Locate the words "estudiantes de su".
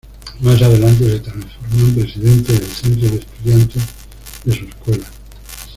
3.17-4.65